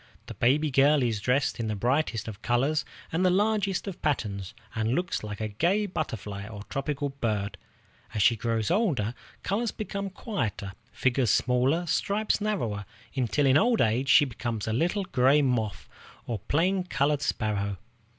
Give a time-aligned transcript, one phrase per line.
[0.25, 4.55] The baby girl is dressed in the brightest of colors and the largest of patterns,
[4.73, 7.55] and looks like a gay butterfly or tropical bird.
[8.15, 12.85] As she grows older, colors become quieter, figures smaller, stripes narrower,
[13.15, 15.87] until in old age she becomes a little gray moth
[16.25, 17.77] or plain colored sparrow.